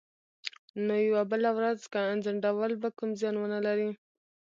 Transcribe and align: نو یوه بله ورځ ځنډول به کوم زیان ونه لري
نو 0.85 0.95
یوه 1.07 1.23
بله 1.31 1.49
ورځ 1.57 1.77
ځنډول 2.25 2.71
به 2.81 2.89
کوم 2.97 3.09
زیان 3.19 3.35
ونه 3.37 3.59
لري 3.67 3.89